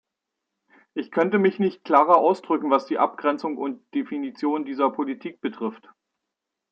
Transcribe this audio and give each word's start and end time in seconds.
Ich 0.95 1.11
könnte 1.11 1.37
mich 1.37 1.59
nicht 1.59 1.83
klarer 1.83 2.17
ausdrücken, 2.17 2.71
was 2.71 2.87
die 2.87 2.97
Abgrenzung 2.97 3.55
und 3.57 3.83
Definition 3.93 4.65
dieser 4.65 4.89
Politik 4.89 5.41
betrifft. 5.41 5.87